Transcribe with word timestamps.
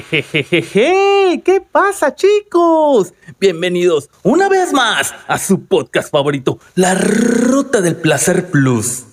Jejejeje, 0.00 1.42
¿qué 1.44 1.60
pasa 1.60 2.14
chicos? 2.14 3.12
Bienvenidos 3.38 4.08
una 4.22 4.48
vez 4.48 4.72
más 4.72 5.14
a 5.26 5.38
su 5.38 5.66
podcast 5.66 6.10
favorito, 6.10 6.58
La 6.74 6.94
Ruta 6.94 7.82
del 7.82 7.96
Placer 7.96 8.50
Plus. 8.50 9.11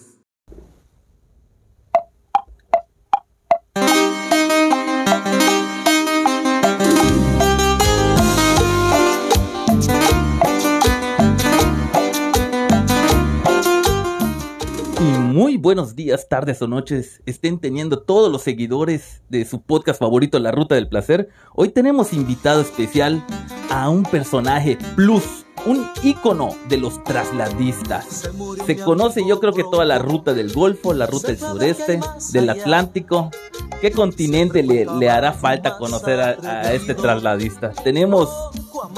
Muy 15.00 15.56
buenos 15.56 15.96
días, 15.96 16.28
tardes 16.28 16.62
o 16.62 16.68
noches 16.68 17.22
estén 17.26 17.60
teniendo 17.60 18.02
todos 18.02 18.30
los 18.30 18.42
seguidores 18.42 19.22
de 19.30 19.46
su 19.46 19.62
podcast 19.62 20.00
favorito 20.00 20.40
La 20.40 20.52
Ruta 20.52 20.76
del 20.76 20.90
Placer. 20.90 21.30
Hoy 21.56 21.70
tenemos 21.70 22.12
invitado 22.12 22.60
especial 22.60 23.26
a 23.70 23.90
un 23.90 24.04
personaje 24.04 24.78
plus, 24.96 25.46
un 25.66 25.88
ícono 26.04 26.50
de 26.68 26.78
los 26.78 27.02
trasladistas. 27.06 28.30
Se 28.66 28.76
conoce 28.78 29.26
yo 29.26 29.40
creo 29.40 29.54
que 29.54 29.64
toda 29.64 29.86
la 29.86 30.00
ruta 30.00 30.34
del 30.34 30.52
Golfo, 30.52 30.94
la 30.94 31.06
ruta 31.06 31.28
del 31.28 31.40
sureste, 31.40 32.02
del 32.34 32.50
Atlántico. 32.50 33.32
¿Qué 33.80 33.92
continente 33.92 34.64
le, 34.64 35.10
hará 35.10 35.32
falta 35.32 35.78
conocer 35.78 36.20
a, 36.20 36.30
a 36.44 36.74
este 36.74 36.94
trasladista? 36.94 37.72
Tenemos 37.72 38.30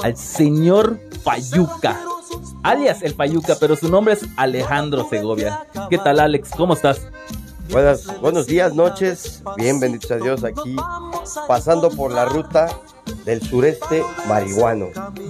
al 0.02 0.16
señor 0.16 0.98
Payuca 1.22 2.00
alias 2.62 3.02
el 3.02 3.14
Payuca, 3.14 3.56
pero 3.58 3.76
su 3.76 3.88
nombre 3.88 4.14
es 4.14 4.26
Alejandro 4.36 5.06
Segovia. 5.08 5.66
¿Qué 5.90 5.98
tal, 5.98 6.20
Alex? 6.20 6.50
¿Cómo 6.56 6.74
estás? 6.74 7.00
Buenas, 7.70 8.20
buenos 8.20 8.46
días, 8.46 8.74
noches. 8.74 9.42
Bien, 9.56 9.80
benditos 9.80 10.10
a 10.10 10.16
Dios 10.16 10.44
aquí, 10.44 10.76
pasando 11.48 11.90
por 11.90 12.12
la 12.12 12.26
ruta 12.26 12.68
del 13.24 13.40
sureste 13.42 14.04
marihuano. 14.28 14.88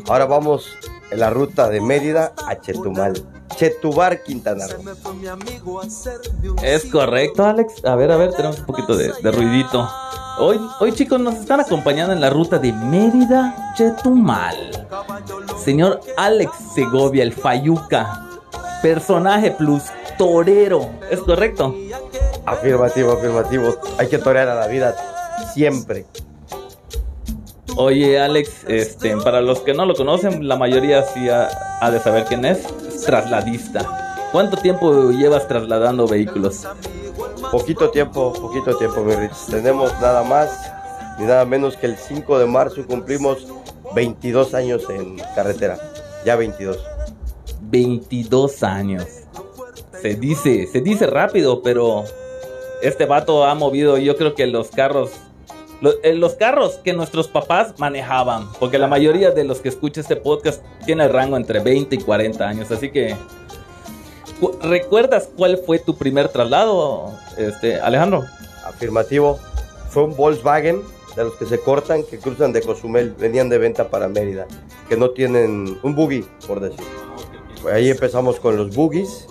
Ahora 0.09 0.27
vamos 0.27 0.67
en 1.11 1.21
la 1.21 1.31
ruta 1.31 1.69
de 1.69 1.81
Mérida 1.81 2.33
a 2.47 2.61
Chetumal. 2.61 3.15
Chetubar, 3.57 4.23
Quintana 4.25 4.67
Roo. 4.67 4.83
Es 6.63 6.87
correcto, 6.87 7.45
Alex. 7.45 7.85
A 7.85 7.95
ver, 7.97 8.11
a 8.11 8.17
ver, 8.17 8.33
tenemos 8.35 8.59
un 8.59 8.67
poquito 8.67 8.97
de, 8.97 9.13
de 9.23 9.31
ruidito. 9.31 9.89
Hoy, 10.39 10.59
hoy 10.81 10.93
chicos 10.93 11.21
nos 11.21 11.35
están 11.35 11.61
acompañando 11.61 12.13
en 12.13 12.21
la 12.21 12.31
ruta 12.31 12.59
de 12.59 12.73
Mérida 12.73 13.75
Chetumal. 13.77 14.87
Señor 15.63 16.01
Alex 16.17 16.51
Segovia, 16.75 17.23
el 17.23 17.33
Fayuca. 17.33 18.29
Personaje 18.83 19.51
plus 19.51 19.85
torero. 20.19 20.89
¿Es 21.11 21.21
correcto? 21.21 21.75
Afirmativo, 22.47 23.13
afirmativo. 23.13 23.75
Hay 23.99 24.09
que 24.09 24.19
torear 24.19 24.49
a 24.49 24.55
la 24.55 24.67
vida 24.67 24.97
siempre. 25.53 26.07
Oye 27.77 28.21
Alex, 28.21 28.65
este, 28.69 29.17
para 29.19 29.41
los 29.41 29.61
que 29.61 29.75
no 29.75 29.87
lo 29.87 29.95
conocen, 29.95 30.47
la 30.49 30.57
mayoría 30.57 31.03
sí 31.05 31.29
ha, 31.29 31.91
de 31.91 32.01
saber 32.01 32.25
quién 32.25 32.45
es. 32.45 32.67
Trasladista. 33.05 34.29
¿Cuánto 34.33 34.57
tiempo 34.57 35.11
llevas 35.11 35.47
trasladando 35.47 36.07
vehículos? 36.07 36.67
Poquito 37.53 37.91
tiempo, 37.91 38.33
poquito 38.33 38.75
tiempo. 38.79 39.05
Tenemos 39.51 39.93
nada 40.01 40.23
más 40.23 40.73
ni 41.19 41.27
nada 41.27 41.45
menos 41.45 41.77
que 41.77 41.85
el 41.85 41.99
5 41.99 42.39
de 42.39 42.47
marzo 42.47 42.87
cumplimos 42.87 43.47
22 43.95 44.55
años 44.55 44.89
en 44.89 45.19
carretera. 45.35 45.79
Ya 46.25 46.35
22. 46.35 46.79
22 47.61 48.63
años. 48.63 49.05
Se 50.01 50.15
dice, 50.15 50.67
se 50.67 50.81
dice 50.81 51.07
rápido, 51.07 51.63
pero 51.63 52.05
este 52.81 53.05
vato 53.05 53.45
ha 53.45 53.55
movido, 53.55 53.99
yo 53.99 54.17
creo 54.17 54.35
que 54.35 54.47
los 54.47 54.71
carros 54.71 55.11
los, 55.83 55.97
eh, 56.05 56.15
los, 56.15 56.35
carros 56.35 56.79
que 56.83 56.95
nuestros 56.95 57.29
papás 57.29 57.75
manejaban, 57.77 58.51
porque 58.61 58.79
la 58.79 58.87
mayoría 58.87 59.31
de 59.31 59.45
los 59.45 59.61
que 59.61 59.69
escucha 59.69 60.01
este 60.01 60.17
podcast 60.17 60.65
tiene 60.87 61.07
rango 61.07 61.37
entre 61.37 61.61
20 61.61 61.97
y 61.97 61.99
40 61.99 62.49
años, 62.49 62.71
así 62.71 62.91
que 62.91 63.15
¿Recuerdas 64.61 65.29
cuál 65.37 65.59
fue 65.59 65.79
tu 65.79 65.97
primer 65.97 66.29
traslado, 66.29 67.13
este, 67.37 67.81
Alejandro? 67.81 68.25
Afirmativo. 68.65 69.39
Fue 69.89 70.05
un 70.05 70.17
Volkswagen 70.17 70.83
de 71.17 71.25
los 71.25 71.35
que 71.35 71.47
se 71.47 71.61
cortan, 71.61 72.03
que 72.05 72.19
cruzan 72.19 72.53
de 72.53 72.63
Cozumel, 72.63 73.15
venían 73.19 73.49
de 73.49 73.59
venta 73.59 73.89
para 73.89 74.09
Mérida, 74.09 74.47
que 74.89 74.97
no 74.97 75.11
tienen 75.11 75.79
un 75.83 75.95
buggy, 75.95 76.25
por 76.47 76.61
decir. 76.61 76.85
ahí 77.73 77.91
empezamos 77.91 78.41
con 78.41 78.57
los 78.57 78.75
buggies, 78.75 79.27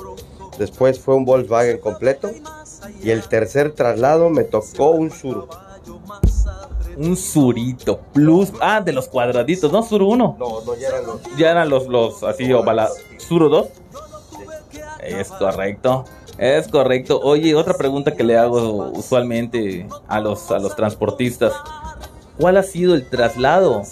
después 0.60 1.00
fue 1.00 1.16
un 1.16 1.26
Volkswagen 1.26 1.80
completo, 1.80 2.30
y 3.02 3.10
el 3.10 3.28
tercer 3.28 3.74
traslado 3.74 4.30
me 4.30 4.44
tocó 4.44 4.92
un 4.92 5.12
Sur. 5.12 5.48
Un 6.98 7.16
Surito 7.16 8.00
Plus, 8.14 8.52
ah, 8.60 8.82
de 8.82 8.92
los 8.92 9.08
cuadraditos, 9.08 9.72
¿no? 9.72 9.82
Sur 9.82 10.04
1. 10.04 10.36
No, 10.38 10.62
no, 10.62 10.76
ya 10.76 10.90
eran 10.90 11.06
los. 11.06 11.22
Ya 11.38 11.52
eran 11.52 11.70
los, 11.70 11.88
los 11.88 12.22
así 12.24 12.52
ovalados. 12.52 12.98
Sur 13.18 13.50
2. 13.50 13.68
Es 15.02 15.30
correcto. 15.30 16.06
Es 16.42 16.68
correcto. 16.68 17.20
Oye, 17.22 17.54
otra 17.54 17.76
pregunta 17.76 18.16
que 18.16 18.24
le 18.24 18.36
hago 18.36 18.90
usualmente 18.96 19.88
a 20.08 20.20
los, 20.20 20.50
a 20.50 20.58
los 20.58 20.76
transportistas. 20.76 21.54
¿Cuál 22.40 22.58
ha 22.58 22.64
sido 22.64 22.96
el 22.96 23.08
traslado 23.08 23.84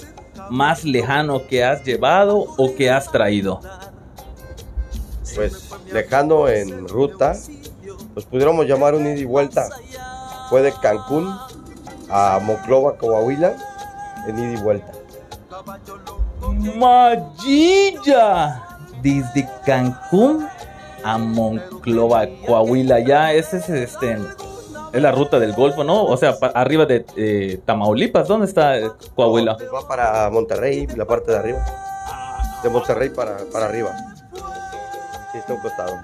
más 0.49 0.83
lejano 0.83 1.45
que 1.45 1.63
has 1.63 1.83
llevado 1.83 2.47
o 2.57 2.73
que 2.75 2.89
has 2.89 3.11
traído? 3.11 3.59
Pues 5.35 5.69
lejano 5.93 6.47
en 6.47 6.87
ruta, 6.87 7.35
pues 8.15 8.25
pudiéramos 8.25 8.65
llamar 8.65 8.95
un 8.95 9.05
ida 9.05 9.19
y 9.19 9.25
vuelta. 9.25 9.69
Fue 10.49 10.63
de 10.63 10.73
Cancún 10.81 11.31
a 12.09 12.39
Moclova, 12.41 12.97
Coahuila, 12.97 13.57
en 14.27 14.39
ida 14.39 14.53
y 14.53 14.63
vuelta. 14.63 14.91
¡Magilla! 16.75 18.65
Desde 19.03 19.47
Cancún 19.67 20.49
a 21.03 21.17
Monclova, 21.17 22.27
Coahuila. 22.45 22.99
Ya 22.99 23.33
ese 23.33 23.57
es 23.57 23.69
este 23.69 24.17
es 24.91 25.01
la 25.01 25.11
ruta 25.11 25.39
del 25.39 25.53
Golfo, 25.53 25.83
¿no? 25.83 26.03
O 26.03 26.17
sea, 26.17 26.35
arriba 26.53 26.85
de 26.85 27.05
eh, 27.15 27.59
Tamaulipas, 27.65 28.27
¿dónde 28.27 28.47
está 28.47 28.77
eh, 28.77 28.89
Coahuila? 29.15 29.57
va 29.73 29.87
para 29.87 30.29
Monterrey, 30.29 30.87
la 30.95 31.05
parte 31.05 31.31
de 31.31 31.37
arriba. 31.37 31.65
De 32.63 32.69
Monterrey 32.69 33.09
para, 33.09 33.37
para 33.51 33.65
arriba. 33.65 33.91
Sí, 35.31 35.37
está 35.37 35.53
un 35.53 35.61
costado. 35.61 35.95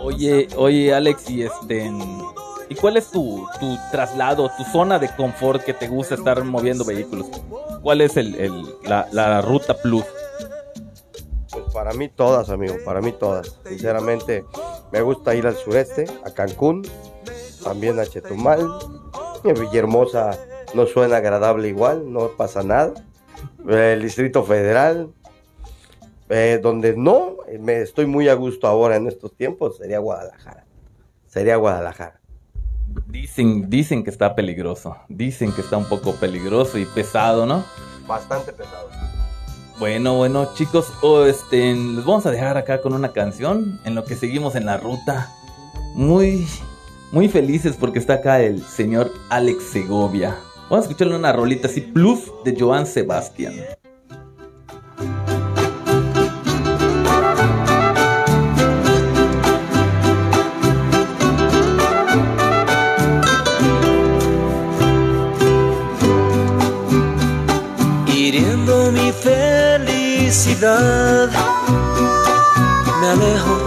Oye, 0.00 0.48
oye, 0.56 0.92
Alex, 0.92 1.30
y 1.30 1.42
este. 1.42 1.90
¿Y 2.68 2.74
cuál 2.74 2.96
es 2.96 3.10
tu, 3.10 3.46
tu 3.60 3.76
traslado, 3.90 4.50
tu 4.56 4.64
zona 4.64 4.98
de 4.98 5.08
confort 5.14 5.62
que 5.62 5.74
te 5.74 5.88
gusta 5.88 6.14
estar 6.14 6.42
moviendo 6.42 6.84
vehículos? 6.84 7.26
¿Cuál 7.82 8.00
es 8.00 8.16
el, 8.16 8.34
el 8.36 8.62
la, 8.84 9.06
la 9.12 9.42
ruta 9.42 9.74
plus? 9.74 10.04
Para 11.72 11.92
mí 11.94 12.08
todas, 12.08 12.50
amigo, 12.50 12.76
para 12.84 13.00
mí 13.00 13.12
todas. 13.12 13.58
Sinceramente, 13.66 14.44
me 14.92 15.00
gusta 15.00 15.34
ir 15.34 15.46
al 15.46 15.56
sureste, 15.56 16.04
a 16.24 16.30
Cancún, 16.30 16.86
también 17.62 17.98
a 17.98 18.06
Chetumal. 18.06 18.68
Villahermosa 19.42 20.38
no 20.74 20.86
suena 20.86 21.16
agradable 21.16 21.68
igual, 21.68 22.12
no 22.12 22.28
pasa 22.36 22.62
nada. 22.62 22.94
El 23.66 24.02
Distrito 24.02 24.44
Federal, 24.44 25.12
eh, 26.28 26.60
donde 26.62 26.94
no 26.96 27.38
me 27.58 27.80
estoy 27.80 28.06
muy 28.06 28.28
a 28.28 28.34
gusto 28.34 28.66
ahora 28.66 28.96
en 28.96 29.08
estos 29.08 29.34
tiempos, 29.34 29.78
sería 29.78 29.98
Guadalajara. 29.98 30.66
Sería 31.26 31.56
Guadalajara. 31.56 32.20
Dicen, 33.06 33.70
dicen 33.70 34.04
que 34.04 34.10
está 34.10 34.34
peligroso, 34.34 34.96
dicen 35.08 35.52
que 35.52 35.62
está 35.62 35.78
un 35.78 35.88
poco 35.88 36.14
peligroso 36.16 36.78
y 36.78 36.84
pesado, 36.84 37.46
¿no? 37.46 37.64
Bastante 38.06 38.52
pesado. 38.52 38.90
Bueno, 39.82 40.14
bueno, 40.14 40.48
chicos, 40.54 40.92
oh, 41.00 41.24
este, 41.24 41.74
les 41.74 42.04
vamos 42.04 42.24
a 42.24 42.30
dejar 42.30 42.56
acá 42.56 42.80
con 42.80 42.92
una 42.92 43.12
canción 43.12 43.80
en 43.84 43.96
lo 43.96 44.04
que 44.04 44.14
seguimos 44.14 44.54
en 44.54 44.64
la 44.64 44.76
ruta. 44.76 45.34
Muy, 45.96 46.46
muy 47.10 47.28
felices 47.28 47.76
porque 47.80 47.98
está 47.98 48.14
acá 48.14 48.40
el 48.40 48.62
señor 48.62 49.10
Alex 49.28 49.64
Segovia. 49.72 50.38
Vamos 50.70 50.86
a 50.86 50.88
escucharle 50.88 51.16
una 51.16 51.32
rolita 51.32 51.66
así, 51.66 51.80
plus 51.80 52.30
de 52.44 52.54
Joan 52.56 52.86
Sebastián. 52.86 53.54
Me 73.00 73.06
alejo 73.08 73.61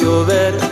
llover 0.00 0.65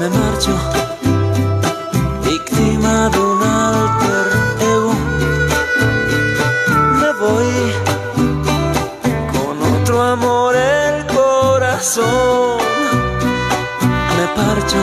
Me 0.00 0.08
marcho, 0.08 0.54
víctima 2.24 3.08
de 3.10 3.18
un 3.20 3.42
alter 3.42 4.26
ego. 4.72 4.94
Me 7.00 7.10
voy 7.22 7.52
con 9.32 9.54
otro 9.74 10.02
amor 10.02 10.56
el 10.56 11.06
corazón. 11.06 12.58
Me 14.16 14.26
parcho, 14.38 14.80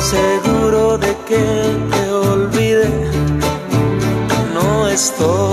seguro 0.00 0.96
de 0.98 1.16
que 1.28 1.44
te 1.90 2.10
olvide. 2.10 2.88
No 4.54 4.86
estoy. 4.86 5.45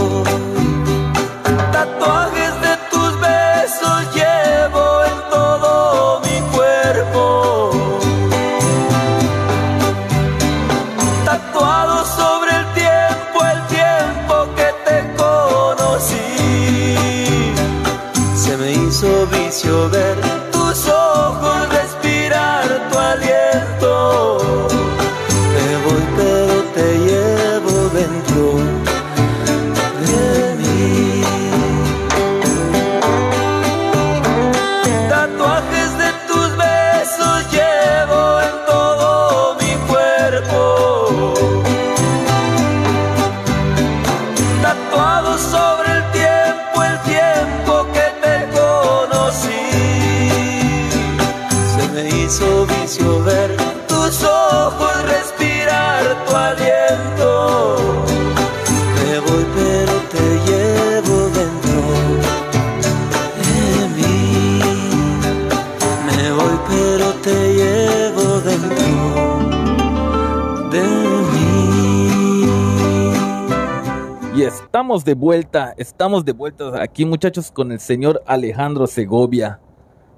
Estamos 74.48 75.06
de 75.06 75.14
vuelta, 75.14 75.74
estamos 75.78 76.26
de 76.26 76.34
vuelta 76.34 76.82
aquí 76.82 77.06
muchachos 77.06 77.50
con 77.50 77.72
el 77.72 77.80
señor 77.80 78.22
Alejandro 78.26 78.88
Segovia. 78.88 79.62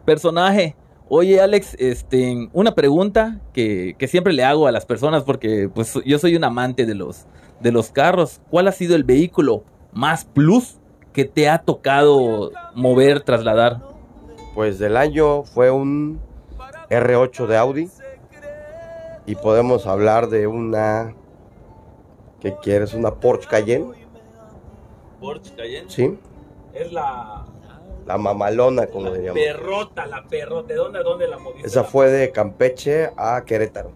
Personaje. 0.04 0.76
Oye 1.10 1.40
Alex, 1.40 1.76
este, 1.78 2.50
una 2.52 2.74
pregunta 2.74 3.40
que, 3.54 3.96
que 4.00 4.08
siempre 4.08 4.34
le 4.34 4.44
hago 4.44 4.66
a 4.66 4.72
las 4.72 4.88
personas 4.88 5.24
porque 5.24 5.70
pues 5.72 5.94
yo 6.04 6.18
soy 6.18 6.36
un 6.36 6.44
amante 6.44 6.88
de 6.88 6.96
los, 6.96 7.28
de 7.60 7.72
los 7.72 7.92
carros. 7.92 8.42
¿Cuál 8.50 8.68
ha 8.68 8.72
sido 8.72 8.96
el 8.96 9.04
vehículo 9.04 9.64
más 9.94 10.26
plus 10.26 10.80
que 11.14 11.26
te 11.26 11.48
ha 11.48 11.60
tocado 11.60 12.52
mover, 12.74 13.22
trasladar? 13.22 13.84
Pues 14.56 14.80
del 14.80 14.98
año 14.98 15.44
fue 15.44 15.70
un 15.70 16.20
R8 16.90 17.46
de 17.46 17.58
Audi. 17.58 17.90
Y 19.28 19.36
podemos 19.36 19.86
hablar 19.86 20.30
de 20.30 20.48
una. 20.48 21.14
¿Qué 22.40 22.56
quieres? 22.64 22.96
Una 22.96 23.14
Porsche 23.14 23.48
Cayenne. 23.48 24.05
Porsche 25.26 25.52
Cayenne. 25.56 25.90
Sí. 25.90 26.18
Es 26.74 26.92
la, 26.92 27.46
La 28.06 28.18
mamalona, 28.18 28.88
como 28.88 29.12
diríamos. 29.12 29.40
perrota, 29.42 30.06
la 30.06 30.24
perrota. 30.28 30.68
¿De 30.68 30.76
dónde, 30.76 31.00
dónde 31.04 31.28
la 31.28 31.38
moviste? 31.38 31.68
Esa 31.68 31.84
fue 31.84 32.10
de 32.10 32.32
Campeche 32.32 33.12
a 33.18 33.44
Querétaro. 33.46 33.92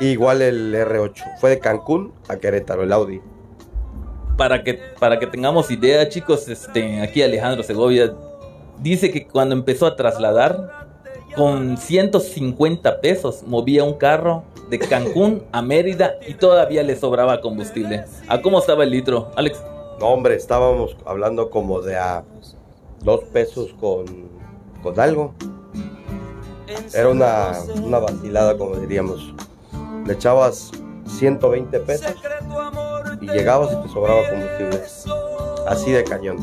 Igual 0.00 0.42
el 0.42 0.74
R8. 0.74 1.38
Fue 1.40 1.50
de 1.50 1.58
Cancún 1.58 2.12
a 2.28 2.36
Querétaro, 2.36 2.82
el 2.82 2.92
Audi. 2.92 3.20
para 4.36 4.64
que 4.64 4.74
para 4.98 5.18
que 5.20 5.26
tengamos 5.28 5.70
idea, 5.70 6.08
chicos, 6.08 6.48
este 6.48 7.00
aquí 7.00 7.22
Alejandro 7.22 7.62
Segovia 7.62 8.12
dice 8.80 9.10
que 9.12 9.26
cuando 9.28 9.54
empezó 9.54 9.86
a 9.86 9.94
trasladar 9.94 10.88
con 11.36 11.76
150 11.76 13.00
pesos 13.00 13.44
movía 13.46 13.84
un 13.84 13.94
carro 13.94 14.42
de 14.70 14.78
Cancún 14.80 15.44
a 15.52 15.62
Mérida 15.62 16.14
y 16.26 16.34
todavía 16.34 16.82
le 16.82 16.96
sobraba 16.96 17.40
combustible. 17.40 18.04
¿A 18.28 18.40
cómo 18.42 18.58
estaba 18.58 18.82
el 18.82 18.90
litro, 18.90 19.30
Alex? 19.36 19.62
No, 19.98 20.08
hombre, 20.08 20.34
estábamos 20.36 20.96
hablando 21.06 21.50
como 21.50 21.80
de 21.80 21.96
a 21.96 22.24
dos 23.00 23.24
pesos 23.24 23.74
con, 23.80 24.04
con 24.82 24.98
algo. 24.98 25.34
Era 26.92 27.08
una, 27.08 27.52
una 27.82 27.98
vacilada, 27.98 28.56
como 28.58 28.76
diríamos. 28.76 29.34
Le 30.06 30.12
echabas 30.12 30.72
120 31.06 31.80
pesos 31.80 32.14
y 33.20 33.26
llegabas 33.26 33.72
y 33.72 33.82
te 33.82 33.88
sobraba 33.88 34.20
combustible. 34.28 34.82
Así 35.66 35.92
de 35.92 36.04
cañón. 36.04 36.36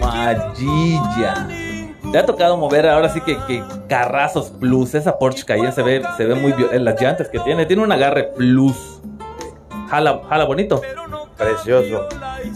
Magilla. 0.00 1.48
Te 2.10 2.18
ha 2.18 2.26
tocado 2.26 2.56
mover 2.56 2.88
ahora 2.88 3.08
sí 3.08 3.20
que, 3.20 3.36
que 3.46 3.62
carrazos 3.88 4.50
plus. 4.50 4.94
Esa 4.94 5.18
Porsche 5.18 5.44
Cayenne 5.44 5.72
se 5.72 5.82
ve, 5.82 6.02
se 6.16 6.24
ve 6.24 6.34
muy 6.34 6.52
bien. 6.52 6.68
En 6.72 6.84
las 6.84 7.00
llantas 7.00 7.28
que 7.28 7.38
tiene, 7.40 7.66
tiene 7.66 7.82
un 7.82 7.92
agarre 7.92 8.32
plus. 8.34 9.00
Jala, 9.88 10.22
jala 10.28 10.44
bonito. 10.44 10.80
Precioso. 11.36 12.06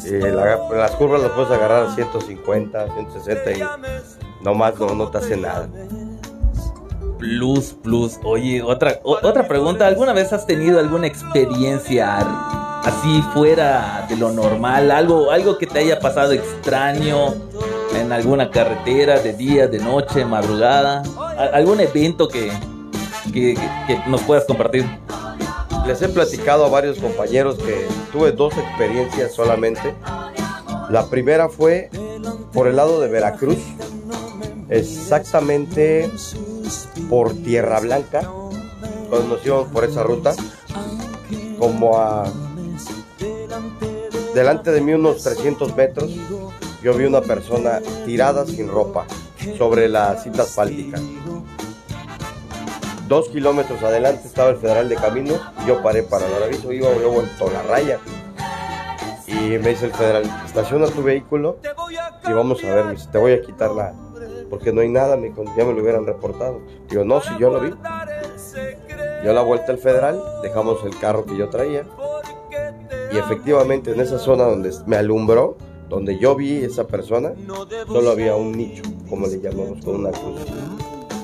Y 0.06 0.10
la- 0.20 0.58
las 0.75 0.90
curvas 0.92 1.22
las 1.22 1.30
puedes 1.32 1.50
agarrar 1.50 1.87
a 1.87 1.94
150, 1.94 2.87
160 2.94 3.52
y 3.52 3.62
nomás 4.42 4.78
no, 4.78 4.94
no 4.94 5.08
te 5.08 5.18
hace 5.18 5.37
nada. 5.37 5.68
Plus, 7.18 7.75
plus. 7.82 8.18
Oye, 8.25 8.62
otra, 8.62 8.99
o- 9.02 9.18
otra 9.22 9.46
pregunta. 9.46 9.87
¿Alguna 9.87 10.12
vez 10.14 10.32
has 10.32 10.46
tenido 10.46 10.78
alguna 10.80 11.06
experiencia 11.06 12.18
así 12.82 13.22
fuera 13.34 14.06
de 14.08 14.16
lo 14.16 14.30
normal? 14.30 14.90
Algo, 14.90 15.30
algo 15.30 15.58
que 15.58 15.66
te 15.66 15.80
haya 15.80 16.00
pasado 16.00 16.32
extraño 16.32 17.34
en 17.94 18.12
alguna 18.12 18.50
carretera, 18.50 19.18
de 19.20 19.34
día, 19.34 19.66
de 19.68 19.78
noche, 19.80 20.25
madrugada. 20.25 21.02
¿Algún 21.52 21.80
evento 21.80 22.26
que, 22.28 22.50
que, 23.32 23.54
que 23.87 24.00
nos 24.06 24.22
puedas 24.22 24.44
compartir? 24.46 24.87
Les 25.90 26.00
he 26.02 26.09
platicado 26.09 26.64
a 26.64 26.68
varios 26.68 26.99
compañeros 26.99 27.56
que 27.56 27.85
tuve 28.12 28.30
dos 28.30 28.56
experiencias 28.56 29.35
solamente. 29.35 29.92
La 30.88 31.11
primera 31.11 31.49
fue 31.49 31.90
por 32.52 32.68
el 32.68 32.76
lado 32.76 33.00
de 33.00 33.09
Veracruz, 33.09 33.59
exactamente 34.68 36.09
por 37.09 37.35
Tierra 37.42 37.80
Blanca, 37.80 38.23
nos 38.23 39.44
íbamos 39.44 39.66
por 39.73 39.82
esa 39.82 40.04
ruta, 40.04 40.32
como 41.59 41.99
a 41.99 42.32
delante 44.32 44.70
de 44.70 44.80
mí 44.82 44.92
unos 44.92 45.25
300 45.25 45.75
metros, 45.75 46.12
yo 46.85 46.94
vi 46.94 47.04
una 47.04 47.20
persona 47.20 47.80
tirada 48.06 48.47
sin 48.47 48.68
ropa 48.68 49.06
sobre 49.59 49.88
la 49.88 50.16
cinta 50.23 50.44
asfáltica. 50.44 51.00
Dos 53.11 53.29
kilómetros 53.29 53.83
adelante 53.83 54.29
estaba 54.29 54.50
el 54.50 54.57
Federal 54.59 54.88
de 54.88 54.95
Caminos 54.95 55.40
y 55.64 55.67
yo 55.67 55.83
paré 55.83 56.05
para 56.05 56.29
dar 56.31 56.45
aviso, 56.45 56.73
iba 56.73 56.87
yo 56.95 57.11
vuelto 57.11 57.50
la 57.50 57.61
raya. 57.64 57.99
Y 59.26 59.59
me 59.59 59.71
dice 59.71 59.87
el 59.87 59.93
Federal, 59.93 60.23
estaciona 60.47 60.87
tu 60.87 61.02
vehículo 61.02 61.59
y 62.29 62.33
vamos 62.33 62.62
a 62.62 62.73
ver, 62.73 62.97
te 63.11 63.19
voy 63.19 63.33
a 63.33 63.43
quitar 63.43 63.73
la... 63.73 63.95
Porque 64.49 64.73
no 64.73 64.81
hay 64.81 64.88
nada, 64.90 65.17
ya 65.17 65.64
me 65.64 65.73
lo 65.73 65.83
hubieran 65.83 66.07
reportado. 66.07 66.61
Digo, 66.88 67.05
no, 67.05 67.21
si 67.21 67.37
yo 67.37 67.50
lo 67.50 67.59
vi. 67.59 67.75
dio 69.23 69.33
la 69.33 69.43
vuelta 69.43 69.73
al 69.73 69.79
federal, 69.79 70.23
dejamos 70.45 70.85
el 70.85 70.97
carro 70.97 71.25
que 71.25 71.37
yo 71.37 71.49
traía 71.49 71.85
y 73.12 73.19
efectivamente 73.19 73.90
en 73.90 73.99
esa 73.99 74.21
zona 74.21 74.45
donde 74.45 74.73
me 74.87 74.95
alumbró, 74.95 75.57
donde 75.88 76.17
yo 76.21 76.37
vi 76.37 76.62
esa 76.62 76.87
persona, 76.87 77.33
solo 77.88 78.11
había 78.12 78.37
un 78.37 78.52
nicho, 78.52 78.85
como 79.09 79.26
le 79.26 79.40
llamamos, 79.40 79.85
con 79.85 79.97
una 79.97 80.11
cruz. 80.11 80.47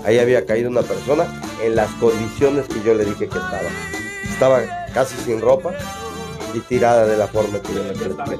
Ahí 0.06 0.20
había 0.20 0.46
caído 0.46 0.70
una 0.70 0.82
persona 0.82 1.26
en 1.64 1.74
las 1.74 1.90
condiciones 1.94 2.66
que 2.68 2.80
yo 2.84 2.94
le 2.94 3.04
dije 3.04 3.26
que 3.26 3.38
estaba. 3.38 3.68
Estaba 4.22 4.60
casi 4.94 5.16
sin 5.16 5.40
ropa 5.40 5.72
y 6.54 6.60
tirada 6.60 7.06
de 7.06 7.16
la 7.16 7.26
forma 7.26 7.58
que 7.58 7.74
yo 7.74 7.82
le 7.82 7.92
presenté. 7.92 8.38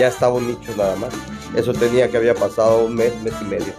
Ya 0.00 0.08
estaba 0.08 0.34
un 0.34 0.48
nicho 0.48 0.72
nada 0.76 0.96
más. 0.96 1.10
Eso 1.54 1.72
tenía 1.72 2.10
que 2.10 2.16
había 2.16 2.34
pasado 2.34 2.84
un 2.84 2.96
mes, 2.96 3.12
mes 3.22 3.34
y 3.40 3.44
medio. 3.44 3.72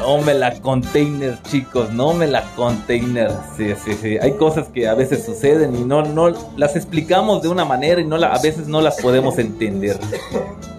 No 0.00 0.22
me 0.22 0.32
la 0.32 0.58
container, 0.62 1.38
chicos, 1.42 1.92
no 1.92 2.14
me 2.14 2.26
la 2.26 2.42
container. 2.56 3.30
Sí, 3.58 3.74
sí, 3.84 3.92
sí. 4.00 4.16
Hay 4.16 4.32
cosas 4.32 4.68
que 4.68 4.88
a 4.88 4.94
veces 4.94 5.26
suceden 5.26 5.76
y 5.76 5.84
no, 5.84 6.00
no 6.00 6.32
las 6.56 6.76
explicamos 6.76 7.42
de 7.42 7.48
una 7.48 7.66
manera 7.66 8.00
y 8.00 8.06
no 8.06 8.16
la, 8.16 8.28
a 8.28 8.40
veces 8.40 8.68
no 8.68 8.80
las 8.80 8.98
podemos 9.02 9.36
entender. 9.36 9.98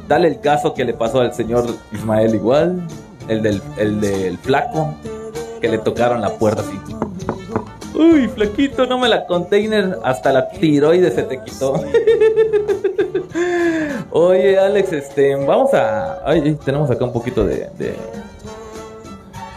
Dale 0.07 0.29
el 0.29 0.39
caso 0.39 0.73
que 0.73 0.83
le 0.83 0.95
pasó 0.95 1.19
al 1.19 1.35
señor 1.35 1.67
Ismael 1.91 2.33
igual, 2.33 2.87
el 3.31 3.41
del, 3.41 3.61
el 3.77 4.01
del 4.01 4.37
flaco, 4.37 4.95
que 5.59 5.69
le 5.69 5.77
tocaron 5.77 6.21
la 6.21 6.37
puerta 6.37 6.61
así. 6.61 6.79
Uy, 7.93 8.27
flaquito, 8.27 8.85
no 8.85 8.97
me 8.97 9.07
la 9.07 9.25
container, 9.25 9.97
hasta 10.03 10.31
la 10.31 10.49
tiroides 10.49 11.13
se 11.13 11.23
te 11.23 11.41
quitó. 11.43 11.73
Oye, 14.11 14.59
Alex, 14.59 14.93
este, 14.93 15.35
vamos 15.35 15.73
a... 15.73 16.23
Tenemos 16.65 16.91
acá 16.91 17.05
un 17.05 17.13
poquito 17.13 17.45
de, 17.45 17.69
de 17.77 17.95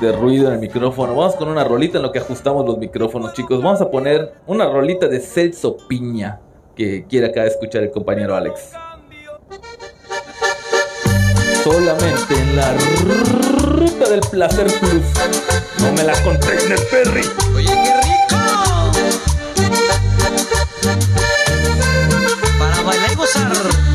de 0.00 0.12
ruido 0.12 0.48
en 0.48 0.54
el 0.54 0.60
micrófono. 0.60 1.14
Vamos 1.14 1.36
con 1.36 1.48
una 1.48 1.64
rolita 1.64 1.98
en 1.98 2.02
lo 2.02 2.12
que 2.12 2.18
ajustamos 2.18 2.66
los 2.66 2.78
micrófonos, 2.78 3.32
chicos. 3.32 3.62
Vamos 3.62 3.80
a 3.80 3.90
poner 3.90 4.34
una 4.46 4.68
rolita 4.68 5.08
de 5.08 5.20
Celso 5.20 5.76
Piña 5.88 6.40
que 6.76 7.06
quiere 7.08 7.28
acá 7.28 7.44
escuchar 7.44 7.84
el 7.84 7.90
compañero 7.90 8.34
Alex. 8.34 8.72
Solamente 11.62 12.34
en 12.34 12.56
la 12.56 12.74
ruta 13.74 14.08
del 14.08 14.20
placer 14.20 14.66
plus. 14.80 15.02
No 15.80 15.92
me 15.92 16.04
la 16.04 16.14
container, 16.22 16.78
Perry. 16.90 17.28
Oye, 17.54 17.66
qué 17.66 17.94
rico. 18.02 18.36
Para 22.58 22.82
bailar 22.82 23.12
y 23.12 23.14
gozar. 23.14 23.93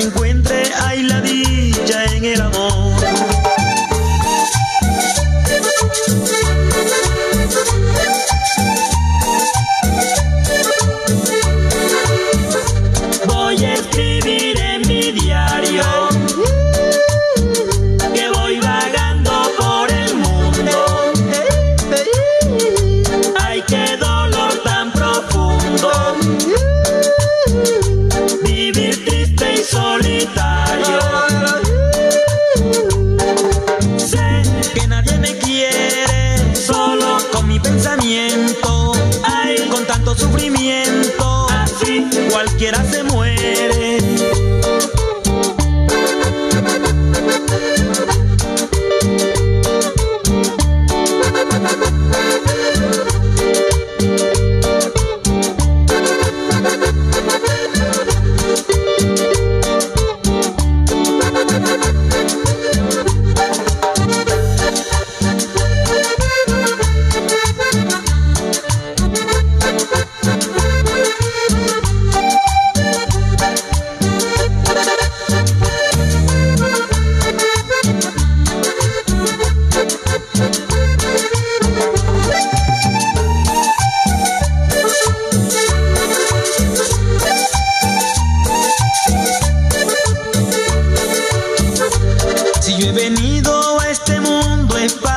Hasta 0.00 0.29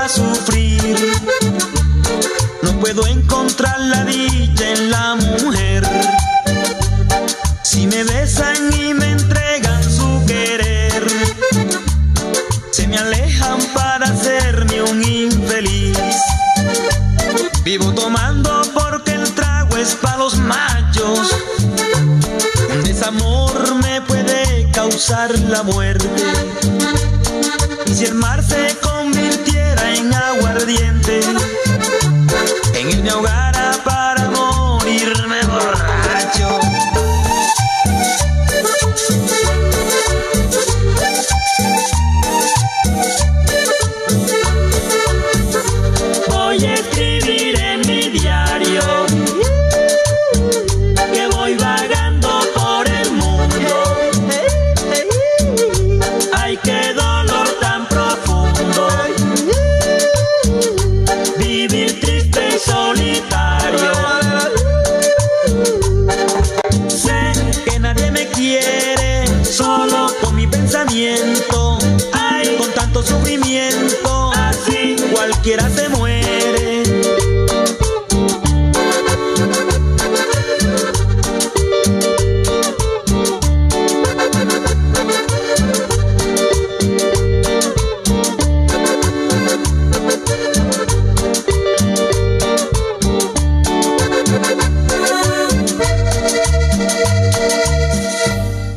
passo 0.04 0.53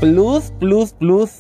Plus, 0.01 0.53
plus, 0.59 0.93
plus. 0.93 1.31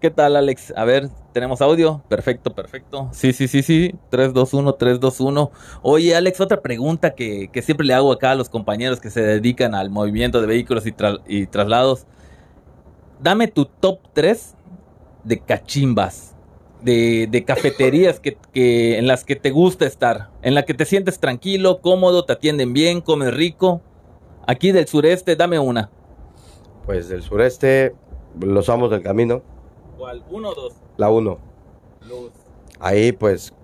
¿Qué 0.00 0.10
tal, 0.10 0.36
Alex? 0.36 0.72
A 0.76 0.84
ver, 0.84 1.08
¿tenemos 1.32 1.62
audio? 1.62 2.02
Perfecto, 2.08 2.54
perfecto. 2.54 3.08
Sí, 3.12 3.32
sí, 3.32 3.48
sí, 3.48 3.62
sí. 3.62 3.94
321, 4.10 4.74
321. 4.74 5.50
Oye, 5.82 6.14
Alex, 6.14 6.40
otra 6.40 6.60
pregunta 6.60 7.14
que, 7.14 7.48
que 7.50 7.62
siempre 7.62 7.86
le 7.86 7.94
hago 7.94 8.12
acá 8.12 8.32
a 8.32 8.34
los 8.34 8.50
compañeros 8.50 9.00
que 9.00 9.10
se 9.10 9.22
dedican 9.22 9.74
al 9.74 9.90
movimiento 9.90 10.40
de 10.40 10.46
vehículos 10.46 10.86
y, 10.86 10.92
tra- 10.92 11.22
y 11.26 11.46
traslados. 11.46 12.06
Dame 13.22 13.48
tu 13.48 13.64
top 13.64 14.00
3 14.12 14.54
de 15.22 15.38
cachimbas, 15.38 16.34
de, 16.82 17.26
de 17.30 17.44
cafeterías 17.44 18.20
que, 18.20 18.36
que- 18.52 18.98
en 18.98 19.06
las 19.06 19.24
que 19.24 19.36
te 19.36 19.50
gusta 19.52 19.86
estar, 19.86 20.28
en 20.42 20.54
la 20.54 20.64
que 20.64 20.74
te 20.74 20.84
sientes 20.84 21.18
tranquilo, 21.18 21.80
cómodo, 21.80 22.24
te 22.26 22.34
atienden 22.34 22.74
bien, 22.74 23.00
comes 23.00 23.32
rico. 23.32 23.80
Aquí 24.46 24.72
del 24.72 24.86
sureste, 24.86 25.36
dame 25.36 25.58
una. 25.58 25.90
Pues 26.86 27.08
del 27.08 27.22
sureste, 27.22 27.94
los 28.40 28.68
amos 28.68 28.90
del 28.90 29.02
camino, 29.02 29.42
¿Cuál? 29.96 30.24
¿Uno 30.30 30.50
o 30.50 30.54
dos? 30.54 30.74
la 30.96 31.08
1. 31.10 31.38
Luz. 32.08 32.32
Ahí 32.80 33.12
pues 33.12 33.54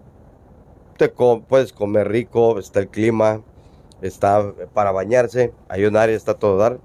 te 0.97 1.11
co- 1.13 1.43
puedes 1.43 1.73
comer 1.73 2.09
rico, 2.09 2.59
está 2.59 2.81
el 2.81 2.89
clima, 2.89 3.43
está 4.01 4.53
para 4.73 4.93
bañarse, 4.93 5.53
hay 5.69 5.85
un 5.85 5.97
área, 5.97 6.17
está 6.17 6.35
todo 6.35 6.57
dar. 6.57 6.79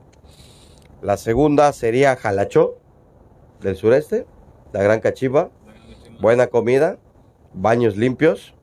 La 1.02 1.18
segunda 1.18 1.72
sería 1.74 2.16
Jalachó, 2.16 2.76
del 3.62 3.76
sureste, 3.76 4.26
la 4.74 4.82
Gran 4.84 5.00
Cachimba, 5.00 5.50
buena 6.20 6.48
comida, 6.48 6.98
baños 7.54 7.96
limpios 7.96 8.54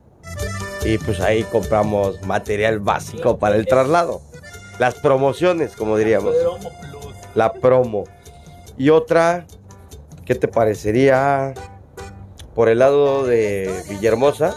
y 0.85 0.97
pues 0.97 1.19
ahí 1.21 1.43
compramos 1.43 2.21
material 2.27 2.79
básico 2.79 3.37
para 3.39 3.55
el 3.55 3.65
traslado. 3.65 4.21
Las 4.79 4.95
promociones, 4.95 5.75
como 5.75 5.97
diríamos, 5.97 6.35
la 7.35 7.53
promo. 7.53 8.05
Y 8.77 8.89
otra, 8.89 9.45
¿qué 10.25 10.35
te 10.35 10.47
parecería? 10.47 11.53
Por 12.55 12.69
el 12.69 12.79
lado 12.79 13.25
de 13.25 13.73
Villahermosa, 13.89 14.55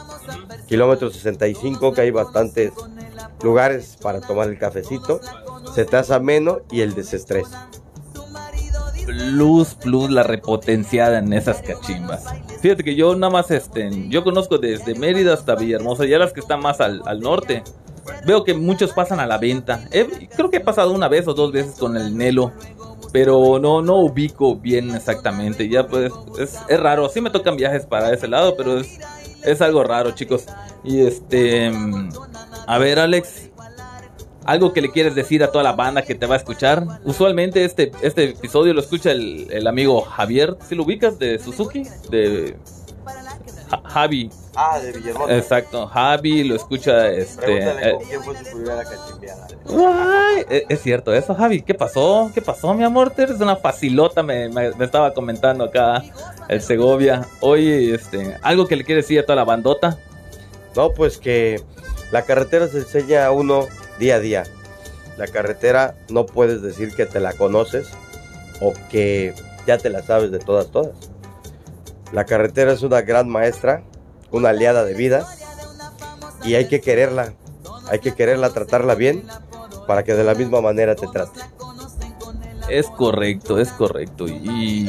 kilómetro 0.66 1.10
65, 1.10 1.92
que 1.92 2.02
hay 2.02 2.10
bastantes 2.10 2.72
lugares 3.42 3.96
para 4.02 4.20
tomar 4.20 4.48
el 4.48 4.58
cafecito. 4.58 5.20
Se 5.74 5.84
te 5.84 5.96
hace 5.96 6.14
ameno 6.14 6.60
y 6.70 6.82
el 6.82 6.94
desestrés. 6.94 7.48
Plus, 9.06 9.74
plus 9.74 10.10
la 10.10 10.24
repotenciada 10.24 11.18
en 11.18 11.32
esas 11.32 11.62
cachimbas. 11.62 12.24
Fíjate 12.60 12.82
que 12.82 12.96
yo 12.96 13.14
nada 13.14 13.32
más, 13.32 13.50
este, 13.50 14.08
yo 14.08 14.24
conozco 14.24 14.58
desde 14.58 14.94
Mérida 14.94 15.34
hasta 15.34 15.54
Villahermosa, 15.54 16.04
ya 16.06 16.18
las 16.18 16.32
que 16.32 16.40
están 16.40 16.60
más 16.60 16.80
al, 16.80 17.02
al 17.06 17.20
norte. 17.20 17.62
Veo 18.26 18.44
que 18.44 18.54
muchos 18.54 18.92
pasan 18.92 19.20
a 19.20 19.26
la 19.26 19.38
venta. 19.38 19.88
Creo 20.34 20.50
que 20.50 20.58
he 20.58 20.60
pasado 20.60 20.92
una 20.92 21.08
vez 21.08 21.26
o 21.28 21.34
dos 21.34 21.52
veces 21.52 21.76
con 21.78 21.96
el 21.96 22.16
Nelo, 22.16 22.52
pero 23.12 23.58
no, 23.58 23.82
no 23.82 23.96
ubico 23.96 24.56
bien 24.56 24.94
exactamente. 24.94 25.68
Ya 25.68 25.86
pues, 25.86 26.12
es, 26.38 26.58
raro. 26.80 27.08
Sí 27.08 27.20
me 27.20 27.30
tocan 27.30 27.56
viajes 27.56 27.86
para 27.86 28.12
ese 28.12 28.28
lado, 28.28 28.56
pero 28.56 28.78
es, 28.80 28.98
es 29.44 29.60
algo 29.60 29.82
raro, 29.84 30.10
chicos. 30.12 30.46
Y 30.84 31.00
este, 31.06 31.72
a 32.66 32.78
ver, 32.78 32.98
Alex, 32.98 33.50
algo 34.44 34.72
que 34.72 34.80
le 34.80 34.90
quieres 34.92 35.14
decir 35.14 35.42
a 35.42 35.50
toda 35.50 35.64
la 35.64 35.72
banda 35.72 36.02
que 36.02 36.14
te 36.14 36.26
va 36.26 36.34
a 36.34 36.38
escuchar. 36.38 36.84
Usualmente 37.04 37.64
este, 37.64 37.90
este 38.02 38.30
episodio 38.30 38.72
lo 38.74 38.80
escucha 38.80 39.10
el, 39.10 39.48
el 39.50 39.66
amigo 39.66 40.02
Javier. 40.02 40.56
¿Si 40.68 40.74
lo 40.74 40.84
ubicas 40.84 41.18
de 41.18 41.38
Suzuki? 41.38 41.82
De 42.10 42.56
Ja- 43.70 43.82
Javi. 43.84 44.30
Ah, 44.56 44.78
de 44.80 44.92
Villahermosa. 44.92 45.36
Exacto. 45.36 45.86
Javi 45.86 46.44
lo 46.44 46.54
escucha 46.56 47.08
este. 47.10 47.58
eh, 47.90 47.98
quién 48.08 48.22
fue 48.22 48.36
su 48.38 48.44
primera 48.56 48.82
cachimbeada. 48.84 49.46
Ay, 49.68 50.44
e- 50.48 50.66
es 50.68 50.80
cierto 50.82 51.12
eso, 51.12 51.34
Javi. 51.34 51.62
¿Qué 51.62 51.74
pasó? 51.74 52.30
¿Qué 52.34 52.40
pasó, 52.42 52.72
mi 52.74 52.82
amor? 52.84 53.10
Tú 53.10 53.22
eres 53.22 53.38
una 53.40 53.56
facilota, 53.56 54.22
me, 54.22 54.48
me- 54.48 54.70
me 54.72 54.84
estaba 54.84 55.12
comentando 55.12 55.64
acá 55.64 56.02
el 56.48 56.62
Segovia. 56.62 57.26
Oye, 57.40 57.94
este, 57.94 58.36
algo 58.42 58.66
que 58.66 58.76
le 58.76 58.84
quieres 58.84 59.04
decir 59.04 59.20
a 59.20 59.22
toda 59.24 59.36
la 59.36 59.44
bandota. 59.44 59.98
No, 60.74 60.92
pues 60.92 61.18
que 61.18 61.60
la 62.10 62.22
carretera 62.22 62.68
se 62.68 62.78
enseña 62.78 63.26
a 63.26 63.32
uno 63.32 63.66
día 63.98 64.16
a 64.16 64.20
día. 64.20 64.44
La 65.18 65.26
carretera 65.26 65.96
no 66.10 66.26
puedes 66.26 66.62
decir 66.62 66.94
que 66.94 67.06
te 67.06 67.20
la 67.20 67.32
conoces 67.32 67.88
o 68.60 68.72
que 68.90 69.34
ya 69.66 69.78
te 69.78 69.90
la 69.90 70.02
sabes 70.02 70.30
de 70.30 70.38
todas, 70.38 70.70
todas. 70.70 70.92
La 72.12 72.24
carretera 72.24 72.72
es 72.72 72.82
una 72.82 73.00
gran 73.02 73.28
maestra, 73.28 73.82
una 74.30 74.50
aliada 74.50 74.84
de 74.84 74.94
vida 74.94 75.26
y 76.44 76.54
hay 76.54 76.68
que 76.68 76.80
quererla. 76.80 77.34
Hay 77.88 78.00
que 78.00 78.14
quererla, 78.14 78.50
tratarla 78.50 78.94
bien 78.94 79.26
para 79.86 80.02
que 80.02 80.14
de 80.14 80.24
la 80.24 80.34
misma 80.34 80.60
manera 80.60 80.96
te 80.96 81.06
trate. 81.06 81.40
Es 82.68 82.88
correcto, 82.88 83.60
es 83.60 83.70
correcto. 83.70 84.26
Y 84.26 84.88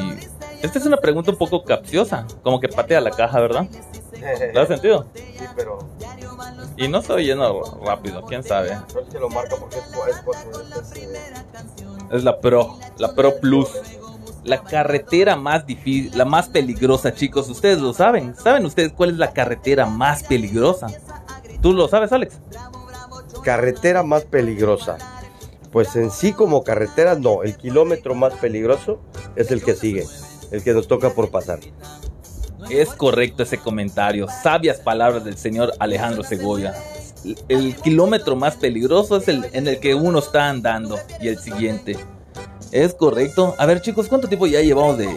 esta 0.61 0.79
es 0.79 0.85
una 0.85 0.97
pregunta 0.97 1.31
un 1.31 1.37
poco 1.37 1.63
capciosa, 1.63 2.25
como 2.41 2.59
que 2.59 2.67
patea 2.67 2.99
la 3.01 3.11
caja, 3.11 3.39
¿verdad? 3.39 3.67
¿Lo 4.53 4.61
has 4.61 4.67
sentido? 4.67 5.05
Sí, 5.13 5.23
pero 5.55 5.79
Y 6.75 6.87
no 6.87 6.99
estoy 6.99 7.25
yendo 7.25 7.79
rápido, 7.85 8.23
quién 8.23 8.43
sabe. 8.43 8.75
no 8.75 8.99
es 9.01 9.09
que 9.11 9.19
lo 9.19 9.29
marca 9.29 9.55
porque 9.57 9.77
es, 9.77 9.85
Es 12.11 12.23
la 12.23 12.39
Pro, 12.39 12.79
la 12.97 13.13
Pro 13.13 13.39
Plus. 13.39 13.69
La 14.47 14.63
carretera 14.63 15.35
más 15.35 15.67
difícil, 15.67 16.17
la 16.17 16.25
más 16.25 16.49
peligrosa, 16.49 17.13
chicos. 17.13 17.47
Ustedes 17.49 17.79
lo 17.79 17.93
saben. 17.93 18.35
¿Saben 18.35 18.65
ustedes 18.65 18.91
cuál 18.93 19.11
es 19.11 19.17
la 19.17 19.31
carretera 19.33 19.85
más 19.85 20.23
peligrosa? 20.23 20.87
¿Tú 21.61 21.73
lo 21.73 21.87
sabes, 21.87 22.11
Alex? 22.11 22.39
carretera 23.47 24.03
más 24.03 24.25
peligrosa. 24.25 24.97
Pues 25.71 25.95
en 25.95 26.11
sí 26.11 26.33
como 26.33 26.65
carretera 26.65 27.15
no, 27.15 27.43
el 27.43 27.55
kilómetro 27.55 28.13
más 28.13 28.33
peligroso 28.33 28.99
es 29.37 29.51
el 29.51 29.63
que 29.63 29.73
sigue, 29.73 30.05
el 30.51 30.61
que 30.63 30.73
nos 30.73 30.89
toca 30.89 31.11
por 31.11 31.31
pasar. 31.31 31.59
Es 32.69 32.89
correcto 32.89 33.43
ese 33.43 33.57
comentario. 33.57 34.27
Sabias 34.43 34.81
palabras 34.81 35.23
del 35.23 35.37
señor 35.37 35.71
Alejandro 35.79 36.23
Segovia. 36.23 36.73
El 37.47 37.73
kilómetro 37.77 38.35
más 38.35 38.57
peligroso 38.57 39.15
es 39.15 39.29
el 39.29 39.45
en 39.53 39.69
el 39.69 39.79
que 39.79 39.95
uno 39.95 40.19
está 40.19 40.49
andando 40.49 40.99
y 41.21 41.29
el 41.29 41.39
siguiente. 41.39 41.95
Es 42.71 42.93
correcto. 42.93 43.55
A 43.57 43.65
ver, 43.65 43.81
chicos, 43.81 44.07
¿cuánto 44.07 44.27
tiempo 44.27 44.47
ya 44.47 44.61
llevamos 44.61 44.97
de, 44.97 45.07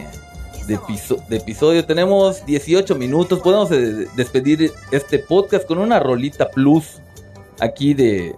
de, 0.66 0.74
episo- 0.76 1.22
de 1.28 1.36
episodio? 1.36 1.84
Tenemos 1.84 2.44
18 2.46 2.94
minutos. 2.94 3.40
Podemos 3.40 3.70
eh, 3.72 4.06
despedir 4.16 4.72
este 4.90 5.18
podcast 5.18 5.66
con 5.66 5.78
una 5.78 5.98
rolita 6.00 6.48
plus 6.48 7.00
aquí 7.60 7.94
de. 7.94 8.34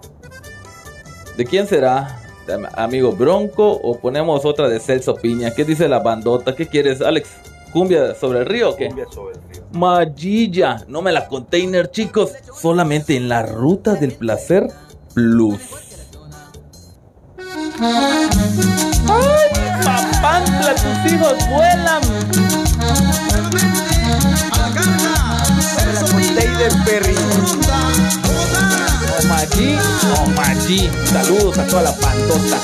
¿De 1.37 1.45
quién 1.45 1.67
será? 1.67 2.19
¿De 2.47 2.53
am- 2.53 2.67
amigo 2.75 3.11
Bronco 3.11 3.71
o 3.71 3.97
ponemos 3.99 4.45
otra 4.45 4.67
de 4.67 4.79
Celso 4.79 5.15
Piña? 5.15 5.53
¿Qué 5.53 5.63
dice 5.65 5.87
la 5.87 5.99
bandota? 5.99 6.55
¿Qué 6.55 6.67
quieres, 6.67 7.01
Alex? 7.01 7.29
¿Cumbia 7.71 8.13
sobre 8.13 8.39
el 8.39 8.45
río 8.45 8.69
o 8.71 8.75
qué? 8.75 8.89
Magilla, 9.71 10.85
no 10.87 11.01
me 11.01 11.11
la 11.11 11.27
container, 11.27 11.89
chicos. 11.89 12.33
Solamente 12.55 13.15
en 13.15 13.29
la 13.29 13.43
ruta 13.43 13.95
del 13.95 14.11
placer 14.11 14.67
plus. 15.15 15.59
¡Ay, 19.09 19.49
papantla, 19.83 20.75
tus 20.75 21.11
hijos 21.11 21.37
vuelan! 21.49 22.01
O 29.09 29.27
Maggi, 29.27 29.77
o 30.17 30.29
Maggi. 30.29 30.89
Saludos 31.11 31.57
a 31.57 31.67
toda 31.67 31.81
la 31.83 31.95
pandota. 31.95 32.57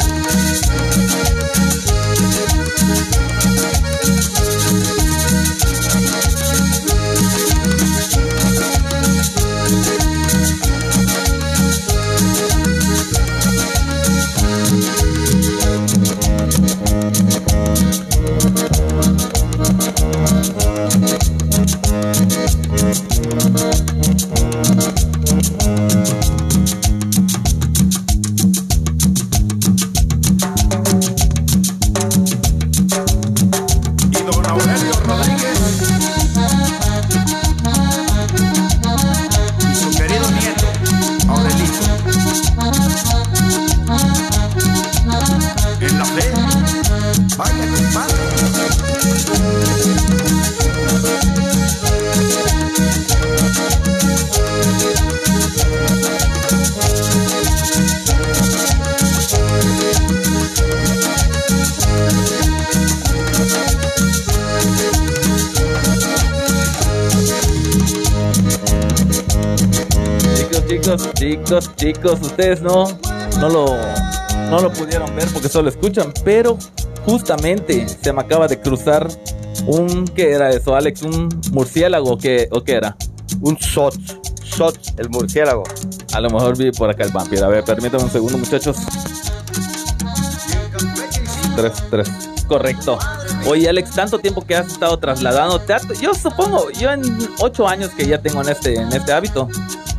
Chicos, 70.89 71.13
chicos, 71.13 71.75
chicos, 71.75 72.21
ustedes 72.21 72.61
no, 72.61 72.85
no 73.39 73.49
lo, 73.49 73.77
no 74.49 74.59
lo 74.59 74.73
pudieron 74.73 75.15
ver 75.15 75.27
porque 75.31 75.47
solo 75.47 75.69
escuchan, 75.69 76.11
pero 76.23 76.57
justamente 77.05 77.87
se 77.87 78.11
me 78.11 78.21
acaba 78.21 78.47
de 78.47 78.59
cruzar 78.59 79.07
un, 79.67 80.05
¿qué 80.05 80.31
era 80.31 80.49
eso, 80.49 80.75
Alex? 80.75 81.03
¿Un 81.03 81.29
murciélago 81.51 82.17
que, 82.17 82.47
o 82.51 82.63
qué 82.63 82.73
era? 82.73 82.95
Un 83.41 83.59
SOT, 83.59 83.95
SOT, 84.43 84.99
el 84.99 85.09
murciélago. 85.09 85.63
A 86.13 86.21
lo 86.21 86.29
mejor 86.31 86.57
vi 86.57 86.71
por 86.71 86.89
acá 86.89 87.03
el 87.03 87.11
vampiro. 87.11 87.45
A 87.45 87.49
ver, 87.49 87.63
permítanme 87.63 88.05
un 88.05 88.11
segundo, 88.11 88.37
muchachos. 88.37 88.77
Tres, 91.55 91.73
tres. 91.91 92.09
Correcto. 92.47 92.97
Oye, 93.47 93.69
Alex, 93.69 93.91
tanto 93.91 94.17
tiempo 94.17 94.43
que 94.43 94.55
has 94.55 94.67
estado 94.67 94.97
trasladando. 94.97 95.61
Yo 96.01 96.15
supongo, 96.15 96.71
yo 96.71 96.91
en 96.91 97.01
ocho 97.39 97.67
años 97.67 97.91
que 97.91 98.07
ya 98.07 98.19
tengo 98.19 98.41
en 98.41 98.49
este, 98.49 98.75
en 98.75 98.91
este 98.91 99.11
hábito, 99.13 99.47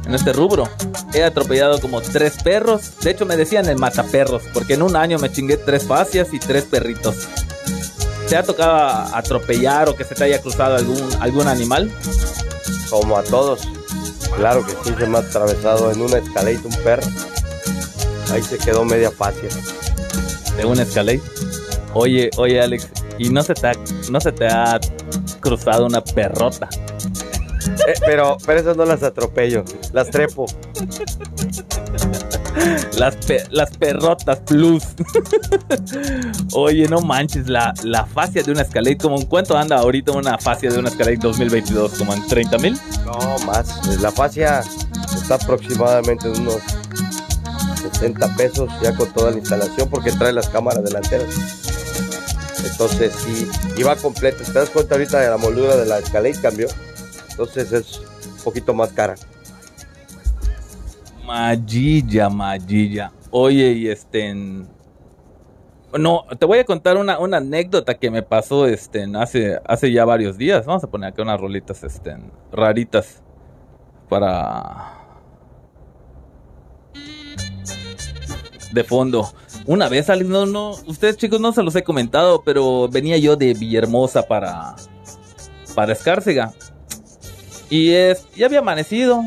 en 0.07 0.15
este 0.15 0.33
rubro, 0.33 0.69
he 1.15 1.23
atropellado 1.23 1.81
como 1.81 2.01
tres 2.01 2.43
perros. 2.43 2.99
De 3.01 3.11
hecho, 3.11 3.27
me 3.27 3.37
decían 3.37 3.69
el 3.69 3.79
mataperros, 3.79 4.43
porque 4.53 4.75
en 4.75 4.83
un 4.83 4.97
año 4.97 5.19
me 5.19 5.31
chingué 5.31 5.57
tres 5.57 5.85
fascias 5.85 6.33
y 6.33 6.39
tres 6.39 6.65
perritos. 6.65 7.29
¿Te 8.29 8.37
ha 8.37 8.43
tocado 8.43 9.15
atropellar 9.15 9.89
o 9.89 9.97
que 9.97 10.05
se 10.05 10.15
te 10.15 10.25
haya 10.25 10.41
cruzado 10.41 10.77
algún, 10.77 11.03
algún 11.21 11.49
animal? 11.49 11.91
Como 12.89 13.17
a 13.17 13.23
todos. 13.23 13.61
Claro 14.37 14.65
que 14.65 14.73
sí, 14.85 14.95
se 14.97 15.07
me 15.07 15.19
ha 15.19 15.21
atravesado 15.21 15.91
en 15.91 16.01
una 16.01 16.19
escalate 16.19 16.61
un 16.65 16.77
perro. 16.85 17.07
Ahí 18.31 18.43
se 18.43 18.59
quedó 18.59 18.85
media 18.85 19.11
fascia. 19.11 19.49
¿De 20.57 20.65
una 20.65 20.83
escalate? 20.83 21.21
Oye, 21.93 22.31
oye, 22.37 22.61
Alex, 22.61 22.89
¿y 23.19 23.31
no 23.31 23.43
se 23.43 23.55
te 23.55 23.67
ha, 23.67 23.73
no 24.11 24.21
se 24.21 24.31
te 24.31 24.47
ha 24.47 24.79
cruzado 25.41 25.87
una 25.87 26.01
perrota? 26.03 26.69
Eh, 27.87 27.95
pero, 28.05 28.37
pero 28.45 28.61
esas 28.61 28.77
no 28.77 28.85
las 28.85 29.03
atropello, 29.03 29.65
las 29.93 30.11
trepo. 30.11 30.47
Las, 32.97 33.17
las 33.51 33.71
perrotas 33.77 34.41
plus. 34.41 34.85
Oye, 36.53 36.89
no 36.89 37.01
manches, 37.01 37.49
la, 37.49 37.73
la 37.85 38.05
fascia 38.05 38.43
de 38.43 38.53
una 38.53 38.63
Escalade, 38.63 38.99
¿como 38.99 39.17
en 39.19 39.27
cuánto 39.27 39.57
anda 39.57 39.79
ahorita 39.79 40.13
una 40.13 40.37
fascia 40.39 40.71
de 40.71 40.79
una 40.79 40.91
Escalade 40.91 41.17
2022? 41.17 41.93
¿Como 41.93 42.13
en 42.13 42.27
30 42.27 42.59
mil? 42.59 42.79
No, 43.07 43.39
más. 43.47 43.87
La 44.01 44.11
fascia 44.11 44.63
está 45.15 45.37
aproximadamente 45.37 46.29
en 46.29 46.41
unos 46.41 46.61
60 47.93 48.37
pesos 48.37 48.71
ya 48.83 48.95
con 48.95 49.11
toda 49.13 49.31
la 49.31 49.39
instalación 49.39 49.89
porque 49.89 50.13
trae 50.13 50.33
las 50.33 50.49
cámaras 50.49 50.85
delanteras. 50.85 51.29
Entonces 52.65 53.13
sí, 53.25 53.49
iba 53.77 53.97
completa. 53.97 54.45
¿Te 54.45 54.53
das 54.53 54.71
cuenta 54.71 54.95
ahorita 54.95 55.21
de 55.21 55.31
la 55.31 55.37
moldura 55.37 55.77
de 55.77 55.87
la 55.87 55.99
Escalade 55.99 56.39
cambió? 56.41 56.69
Entonces 57.40 57.72
es 57.72 57.98
un 57.98 58.44
poquito 58.44 58.74
más 58.74 58.92
cara. 58.92 59.14
Magilla, 61.24 62.29
magilla. 62.29 63.12
Oye, 63.31 63.72
y 63.72 63.88
este. 63.88 64.35
No, 65.98 66.24
te 66.38 66.44
voy 66.44 66.59
a 66.59 66.64
contar 66.64 66.98
una, 66.98 67.14
anécdota 67.14 67.94
que 67.94 68.11
me 68.11 68.22
pasó 68.22 68.66
este, 68.66 69.07
hace, 69.16 69.59
hace 69.64 69.90
ya 69.90 70.05
varios 70.05 70.37
días. 70.37 70.66
Vamos 70.66 70.85
a 70.85 70.90
poner 70.90 71.11
aquí 71.11 71.22
unas 71.22 71.40
rolitas 71.40 71.83
este, 71.83 72.14
raritas 72.53 73.22
para. 74.11 74.98
De 78.74 78.85
fondo. 78.85 79.33
Una 79.64 79.88
vez, 79.88 80.09
no, 80.26 80.44
no, 80.44 80.70
ustedes 80.87 81.16
chicos 81.16 81.40
no 81.40 81.53
se 81.53 81.62
los 81.62 81.74
he 81.74 81.83
comentado, 81.83 82.42
pero 82.44 82.87
venía 82.88 83.16
yo 83.16 83.35
de 83.35 83.55
Villahermosa 83.55 84.29
para, 84.29 84.76
para 85.74 85.92
Escárcega. 85.94 86.53
Y 87.71 87.93
es, 87.93 88.27
ya 88.37 88.47
había 88.47 88.59
amanecido. 88.59 89.25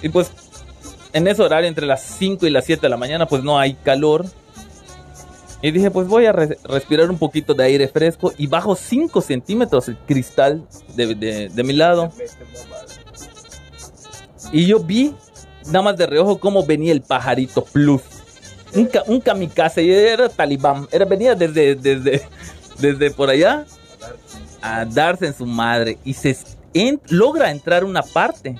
Y 0.00 0.08
pues 0.08 0.30
en 1.12 1.26
ese 1.26 1.42
horario 1.42 1.68
entre 1.68 1.86
las 1.86 2.02
5 2.02 2.46
y 2.46 2.50
las 2.50 2.64
7 2.64 2.82
de 2.82 2.88
la 2.88 2.96
mañana 2.96 3.26
pues 3.26 3.42
no 3.42 3.58
hay 3.58 3.74
calor. 3.74 4.24
Y 5.60 5.72
dije 5.72 5.90
pues 5.90 6.06
voy 6.06 6.24
a 6.26 6.32
respirar 6.32 7.10
un 7.10 7.18
poquito 7.18 7.52
de 7.52 7.64
aire 7.64 7.88
fresco 7.88 8.32
y 8.38 8.46
bajo 8.46 8.76
5 8.76 9.20
centímetros 9.20 9.88
el 9.88 9.98
cristal 9.98 10.64
de, 10.94 11.50
mi 11.64 11.72
lado. 11.72 12.12
Y 14.52 14.66
yo 14.66 14.80
vi 14.80 15.14
nada 15.66 15.82
más 15.82 15.96
de 15.96 16.06
reojo 16.06 16.38
cómo 16.38 16.64
venía 16.64 16.92
el 16.92 17.02
pajarito 17.02 17.64
plus. 17.64 18.02
Un, 18.74 18.88
un 19.06 19.20
kamikaze, 19.20 20.12
era 20.12 20.28
talibán, 20.28 20.86
era, 20.92 21.04
venía 21.04 21.34
desde, 21.34 21.74
desde, 21.74 22.22
desde 22.78 23.10
por 23.10 23.28
allá 23.28 23.66
a 24.62 24.84
darse 24.84 25.26
en 25.26 25.34
su 25.34 25.44
madre 25.44 25.98
y 26.04 26.14
se 26.14 26.36
logra 27.08 27.50
entrar 27.50 27.84
una 27.84 28.02
parte 28.02 28.56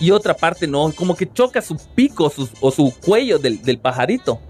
y 0.00 0.10
otra 0.10 0.34
parte 0.34 0.66
no, 0.66 0.92
como 0.92 1.14
que 1.14 1.30
choca 1.32 1.62
su 1.62 1.76
pico 1.94 2.32
o 2.60 2.70
su 2.70 2.94
cuello 3.04 3.38
del, 3.38 3.78
pajarito. 3.78 4.40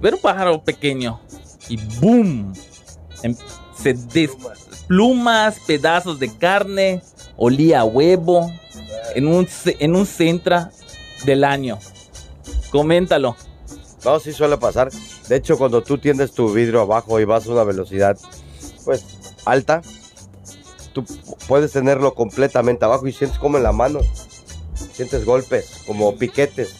Ver 0.00 0.14
un 0.14 0.20
pájaro 0.20 0.62
pequeño 0.62 1.20
y 1.68 1.76
¡boom! 2.00 2.52
Em, 3.22 3.34
se 3.76 3.94
desplumas, 3.94 5.58
pedazos 5.66 6.18
de 6.18 6.34
carne, 6.36 7.02
olía 7.36 7.80
a 7.80 7.84
huevo 7.84 8.52
en 9.14 9.26
un, 9.26 9.46
en 9.64 9.96
un 9.96 10.06
del 11.24 11.44
año. 11.44 11.78
Coméntalo. 12.70 13.36
No, 14.04 14.20
sí 14.20 14.32
suele 14.32 14.58
pasar. 14.58 14.90
De 15.28 15.36
hecho, 15.36 15.56
cuando 15.56 15.82
tú 15.82 15.98
tiendes 15.98 16.32
tu 16.32 16.52
vidrio 16.52 16.82
abajo 16.82 17.18
y 17.20 17.24
vas 17.24 17.46
a 17.46 17.52
una 17.52 17.64
velocidad, 17.64 18.18
pues, 18.84 19.04
alta, 19.46 19.80
tú 20.94 21.04
puedes 21.46 21.72
tenerlo 21.72 22.14
completamente 22.14 22.84
abajo 22.84 23.06
y 23.06 23.12
sientes 23.12 23.38
como 23.38 23.58
en 23.58 23.64
la 23.64 23.72
mano, 23.72 24.00
sientes 24.92 25.24
golpes, 25.26 25.82
como 25.86 26.16
piquetes, 26.16 26.74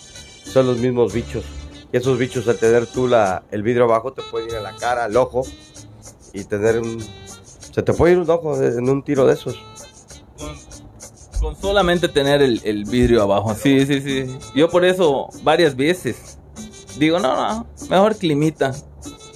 son 0.44 0.66
los 0.66 0.79
mismos 0.79 1.12
bichos. 1.12 1.44
Y 1.92 1.96
esos 1.96 2.18
bichos 2.18 2.48
al 2.48 2.57
tener 2.57 2.87
tú 2.87 3.07
la, 3.07 3.42
el 3.50 3.62
vidrio 3.62 3.85
abajo 3.85 4.12
te 4.12 4.22
pueden 4.22 4.48
ir 4.48 4.57
a 4.57 4.61
la 4.61 4.74
cara, 4.77 5.05
al 5.05 5.16
ojo 5.16 5.42
y 6.33 6.44
tener 6.44 6.81
un... 6.81 7.05
Se 7.72 7.83
te 7.83 7.92
puede 7.92 8.12
ir 8.14 8.18
un 8.20 8.31
ojo 8.31 8.61
en 8.62 8.88
un 8.88 9.03
tiro 9.03 9.27
de 9.27 9.35
esos. 9.35 9.61
Con, 11.40 11.57
solamente 11.61 12.09
tener 12.09 12.40
el, 12.40 12.61
el 12.64 12.85
vidrio 12.85 13.22
abajo, 13.22 13.55
sí, 13.55 13.85
sí, 13.85 14.00
sí. 14.00 14.38
Yo 14.55 14.70
por 14.70 14.85
eso 14.85 15.29
varias 15.42 15.77
veces 15.77 16.38
digo, 16.98 17.18
no, 17.18 17.37
no, 17.37 17.66
mejor 17.90 18.16
climita. 18.16 18.72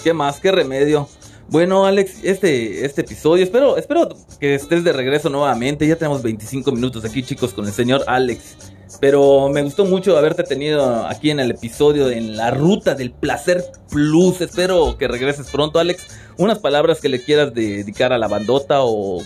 ¿Qué 0.02 0.12
más? 0.12 0.38
¿Qué 0.38 0.52
remedio? 0.52 1.08
Bueno, 1.50 1.86
Alex, 1.86 2.24
este, 2.24 2.84
este 2.84 3.00
episodio, 3.00 3.42
espero, 3.42 3.78
espero 3.78 4.10
que 4.38 4.54
estés 4.54 4.84
de 4.84 4.92
regreso 4.92 5.30
nuevamente. 5.30 5.86
Ya 5.86 5.96
tenemos 5.96 6.22
25 6.22 6.72
minutos 6.72 7.06
aquí, 7.06 7.22
chicos, 7.22 7.54
con 7.54 7.64
el 7.64 7.72
señor 7.72 8.04
Alex. 8.06 8.56
Pero 9.00 9.48
me 9.48 9.62
gustó 9.62 9.86
mucho 9.86 10.18
haberte 10.18 10.42
tenido 10.42 11.06
aquí 11.06 11.30
en 11.30 11.40
el 11.40 11.52
episodio 11.52 12.10
en 12.10 12.36
la 12.36 12.50
ruta 12.50 12.94
del 12.94 13.12
placer 13.12 13.64
plus. 13.88 14.42
Espero 14.42 14.98
que 14.98 15.08
regreses 15.08 15.50
pronto, 15.50 15.78
Alex. 15.78 16.08
Unas 16.36 16.58
palabras 16.58 17.00
que 17.00 17.08
le 17.08 17.22
quieras 17.22 17.54
dedicar 17.54 18.12
a 18.12 18.18
la 18.18 18.28
bandota 18.28 18.82
o, 18.82 19.22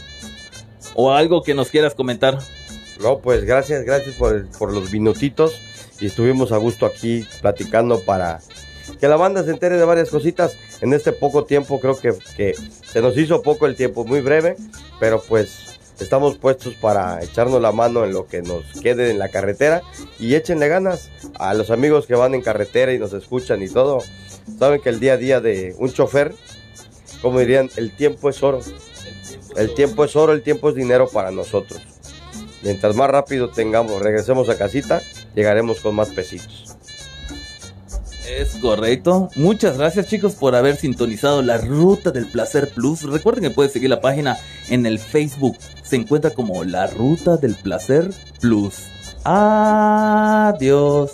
o 0.94 1.10
algo 1.12 1.42
que 1.42 1.54
nos 1.54 1.70
quieras 1.70 1.94
comentar. 1.94 2.38
No, 3.00 3.18
pues 3.18 3.44
gracias, 3.44 3.84
gracias 3.84 4.14
por, 4.14 4.48
por 4.50 4.72
los 4.72 4.92
minutitos. 4.92 5.54
Y 6.00 6.06
estuvimos 6.06 6.52
a 6.52 6.56
gusto 6.58 6.86
aquí 6.86 7.26
platicando 7.40 8.00
para 8.00 8.40
que 9.00 9.08
la 9.08 9.16
banda 9.16 9.44
se 9.44 9.50
entere 9.50 9.76
de 9.76 9.84
varias 9.84 10.10
cositas 10.10 10.56
en 10.80 10.92
este 10.92 11.12
poco 11.12 11.44
tiempo. 11.44 11.80
Creo 11.80 11.98
que, 11.98 12.14
que 12.36 12.54
se 12.84 13.00
nos 13.00 13.16
hizo 13.16 13.42
poco 13.42 13.66
el 13.66 13.76
tiempo, 13.76 14.04
muy 14.04 14.20
breve, 14.20 14.56
pero 15.00 15.22
pues 15.22 15.80
estamos 16.00 16.36
puestos 16.36 16.74
para 16.74 17.22
echarnos 17.22 17.60
la 17.60 17.72
mano 17.72 18.04
en 18.04 18.12
lo 18.12 18.26
que 18.26 18.42
nos 18.42 18.64
quede 18.80 19.10
en 19.10 19.18
la 19.18 19.28
carretera 19.28 19.82
y 20.18 20.34
échenle 20.34 20.68
ganas 20.68 21.10
a 21.38 21.54
los 21.54 21.70
amigos 21.70 22.06
que 22.06 22.14
van 22.14 22.34
en 22.34 22.42
carretera 22.42 22.92
y 22.92 22.98
nos 22.98 23.12
escuchan 23.12 23.62
y 23.62 23.68
todo. 23.68 24.00
Saben 24.58 24.80
que 24.80 24.88
el 24.88 25.00
día 25.00 25.14
a 25.14 25.16
día 25.16 25.40
de 25.40 25.74
un 25.78 25.92
chofer, 25.92 26.34
como 27.20 27.38
dirían, 27.38 27.70
el 27.76 27.94
tiempo 27.94 28.28
es 28.28 28.42
oro. 28.42 28.60
El 29.56 29.74
tiempo 29.74 30.04
es 30.04 30.16
oro, 30.16 30.32
el 30.32 30.42
tiempo 30.42 30.70
es 30.70 30.74
dinero 30.74 31.08
para 31.08 31.30
nosotros. 31.30 31.80
Mientras 32.62 32.94
más 32.94 33.10
rápido 33.10 33.50
tengamos, 33.50 34.00
regresemos 34.00 34.48
a 34.48 34.56
casita, 34.56 35.02
llegaremos 35.34 35.80
con 35.80 35.94
más 35.94 36.10
pesitos. 36.10 36.61
Es 38.38 38.56
correcto. 38.56 39.28
Muchas 39.36 39.76
gracias 39.76 40.06
chicos 40.06 40.34
por 40.34 40.54
haber 40.54 40.76
sintonizado 40.76 41.42
la 41.42 41.58
Ruta 41.58 42.10
del 42.10 42.26
Placer 42.26 42.70
Plus. 42.70 43.02
Recuerden 43.02 43.44
que 43.44 43.50
pueden 43.50 43.70
seguir 43.70 43.90
la 43.90 44.00
página 44.00 44.38
en 44.70 44.86
el 44.86 44.98
Facebook. 44.98 45.58
Se 45.82 45.96
encuentra 45.96 46.30
como 46.30 46.64
la 46.64 46.86
Ruta 46.86 47.36
del 47.36 47.54
Placer 47.56 48.10
Plus. 48.40 48.86
Adiós. 49.24 51.12